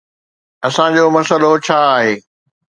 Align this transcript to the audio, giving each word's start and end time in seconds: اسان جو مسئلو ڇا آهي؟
اسان 0.67 0.89
جو 0.97 1.03
مسئلو 1.15 1.51
ڇا 1.65 1.79
آهي؟ 1.95 2.13